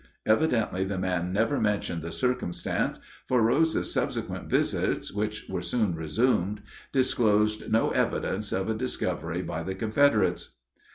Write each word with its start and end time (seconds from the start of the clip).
Evidently 0.25 0.83
the 0.83 0.97
man 0.97 1.31
never 1.31 1.59
mentioned 1.59 2.01
the 2.01 2.11
circumstance, 2.11 2.99
for 3.27 3.39
Rose's 3.39 3.93
subsequent 3.93 4.49
visits, 4.49 5.11
which 5.11 5.45
were 5.47 5.61
soon 5.61 5.93
resumed, 5.93 6.63
disclosed 6.91 7.71
no 7.71 7.91
evidence 7.91 8.51
of 8.51 8.67
a 8.67 8.73
discovery 8.73 9.43
by 9.43 9.61
the 9.61 9.75
Confederates. 9.75 10.55